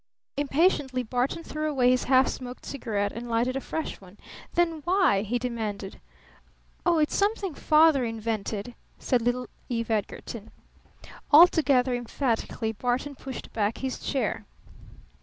[0.35, 4.17] Impatiently Barton threw away his half smoked cigarette and lighted a fresh one.
[4.55, 6.01] "Then why?" he demanded.
[6.87, 10.49] "Oh, it's something Father invented," said little Eve Edgarton.
[11.31, 14.47] Altogether emphatically Barton pushed back his chair.